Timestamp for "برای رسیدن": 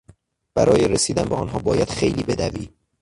0.55-1.23